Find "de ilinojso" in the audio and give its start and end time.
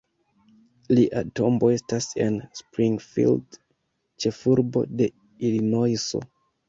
5.03-6.23